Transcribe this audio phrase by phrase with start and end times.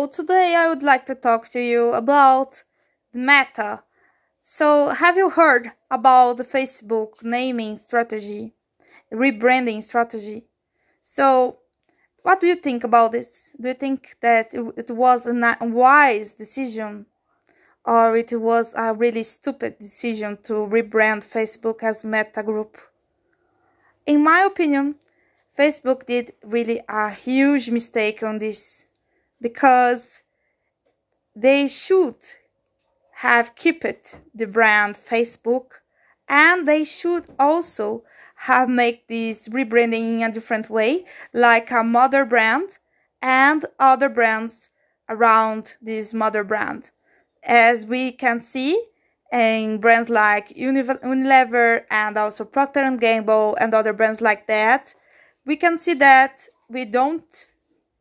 [0.00, 2.64] So today I would like to talk to you about
[3.12, 3.82] Meta.
[4.42, 8.54] So have you heard about the Facebook naming strategy,
[9.12, 10.46] rebranding strategy?
[11.02, 11.58] So
[12.22, 13.52] what do you think about this?
[13.60, 17.04] Do you think that it was a wise decision
[17.84, 22.78] or it was a really stupid decision to rebrand Facebook as Meta Group?
[24.06, 24.94] In my opinion,
[25.58, 28.86] Facebook did really a huge mistake on this
[29.40, 30.22] because
[31.34, 32.16] they should
[33.14, 35.72] have kept the brand Facebook
[36.28, 38.02] and they should also
[38.36, 42.78] have make this rebranding in a different way like a mother brand
[43.20, 44.70] and other brands
[45.08, 46.90] around this mother brand.
[47.44, 48.82] As we can see
[49.32, 54.94] in brands like Unilever and also Procter & Gamble and other brands like that
[55.46, 57.48] we can see that we don't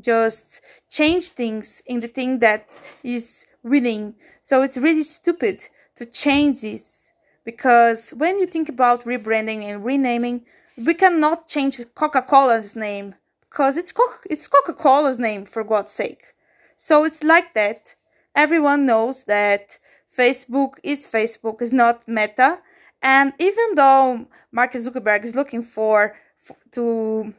[0.00, 4.14] just change things in the thing that is winning.
[4.40, 7.10] So it's really stupid to change this
[7.44, 10.44] because when you think about rebranding and renaming,
[10.76, 13.14] we cannot change Coca-Cola's name
[13.48, 16.34] because it's Co- it's Coca-Cola's name for God's sake.
[16.76, 17.94] So it's like that.
[18.34, 19.78] Everyone knows that
[20.16, 22.58] Facebook is Facebook, is not Meta.
[23.02, 27.32] And even though Mark Zuckerberg is looking for, for to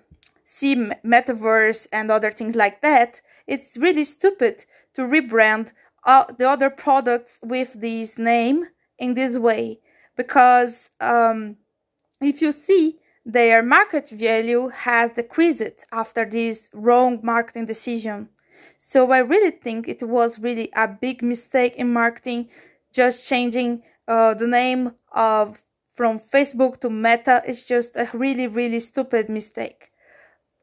[0.46, 5.74] see metaverse and other things like that, it's really stupid to rebrand
[6.06, 8.66] uh, the other products with this name
[8.98, 9.80] in this way.
[10.16, 11.58] Because um,
[12.22, 18.30] if you see their market value has decreased after this wrong marketing decision.
[18.78, 22.50] So i really think it was really a big mistake in marketing
[22.94, 25.62] just changing uh, the name of
[25.96, 27.42] from facebook to meta.
[27.48, 29.92] Is just a really really stupid mistake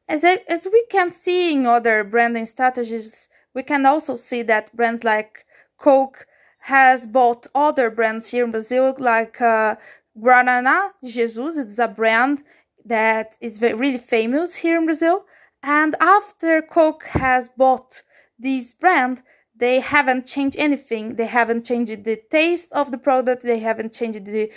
[0.07, 5.03] as, as we can see in other branding strategies, we can also see that brands
[5.03, 5.45] like
[5.77, 6.27] Coke
[6.59, 9.75] has bought other brands here in Brazil, like uh,
[10.17, 11.57] Guaraná Jesus.
[11.57, 12.43] It's a brand
[12.85, 15.25] that is really famous here in Brazil.
[15.61, 18.01] And after Coke has bought
[18.39, 19.23] this brand,
[19.63, 21.15] they haven't changed anything.
[21.15, 23.43] They haven't changed the taste of the product.
[23.43, 24.51] They haven't changed the,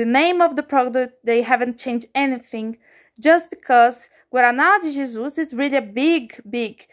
[0.00, 1.14] the name of the product.
[1.24, 2.76] They haven't changed anything
[3.18, 6.24] just because Guaraná de Jesus is really a big,
[6.58, 6.86] big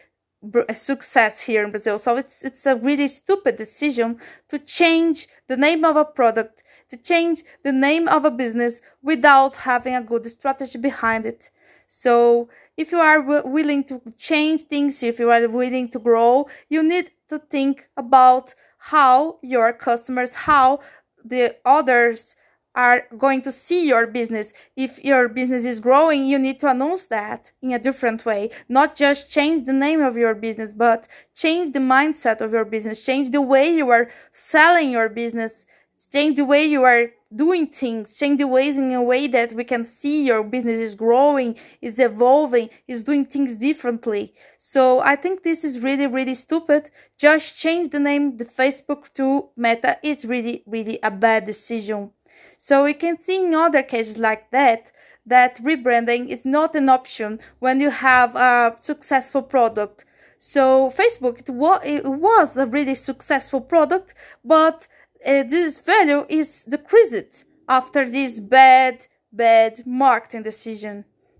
[0.72, 1.98] success here in Brazil.
[1.98, 4.08] So it's it's a really stupid decision
[4.50, 9.54] to change the name of a product, to change the name of a business without
[9.56, 11.50] having a good strategy behind it.
[11.86, 16.48] So if you are w- willing to change things, if you are willing to grow,
[16.70, 20.78] you need to think about how your customers, how
[21.24, 22.36] the others
[22.74, 24.54] are going to see your business.
[24.76, 28.50] If your business is growing, you need to announce that in a different way.
[28.68, 33.04] Not just change the name of your business, but change the mindset of your business,
[33.04, 35.66] change the way you are selling your business,
[36.06, 39.64] change the way you are doing things, change the ways in a way that we
[39.64, 44.32] can see your business is growing, is evolving, is doing things differently.
[44.58, 46.90] So I think this is really, really stupid.
[47.18, 49.98] Just change the name, the Facebook to Meta.
[50.02, 52.12] It's really, really a bad decision.
[52.56, 54.92] So we can see in other cases like that
[55.26, 60.04] that rebranding is not an option when you have a successful product.
[60.38, 64.14] So Facebook it, wa- it was a really successful product,
[64.44, 64.86] but
[65.26, 71.04] uh, this value is decreased after this bad bad marketing decision.